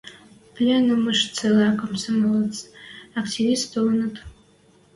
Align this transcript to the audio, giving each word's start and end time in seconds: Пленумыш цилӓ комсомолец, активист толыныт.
Пленумыш 0.53 1.19
цилӓ 1.35 1.69
комсомолец, 1.79 2.55
активист 3.21 3.67
толыныт. 3.73 4.15